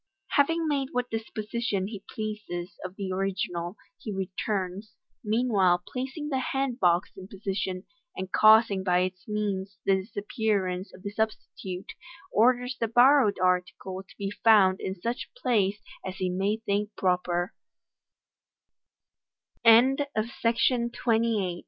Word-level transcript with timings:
Having 0.29 0.67
made 0.67 0.87
what 0.93 1.11
disposition 1.11 1.85
he 1.85 2.03
pleases 2.09 2.79
of 2.83 2.95
the 2.95 3.11
original, 3.13 3.77
he 3.99 4.11
returns, 4.11 4.95
meanwhile 5.23 5.83
placing 5.87 6.29
the 6.29 6.39
hand 6.39 6.79
box 6.79 7.11
in 7.15 7.27
position, 7.27 7.83
and 8.17 8.31
causing 8.31 8.83
by 8.83 9.01
its 9.01 9.27
means 9.27 9.77
the 9.85 9.93
disappearance 9.97 10.91
of 10.91 11.03
the 11.03 11.11
substitute, 11.11 11.91
orders 12.31 12.75
the 12.79 12.87
borrowed 12.87 13.37
article 13.43 13.99
Id 13.99 14.15
be 14.17 14.31
found 14.31 14.79
in 14.81 14.95
such 14.99 15.29
place 15.37 15.79
as 16.03 16.15
he 16.15 16.31
may 16.31 16.57